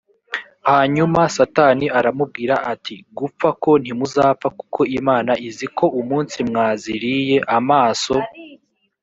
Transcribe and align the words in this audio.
hanyuma 0.69 1.19
satani 1.35 1.85
aramubwira 1.99 2.55
ati 2.73 2.95
gupfa 3.17 3.47
ko 3.63 3.71
ntimuzapfa 3.81 4.47
kuko 4.57 4.79
imana 4.99 5.31
izi 5.47 5.67
ko 5.77 5.85
umunsi 6.01 6.37
mwaziriye 6.49 7.37
amaso 7.57 8.15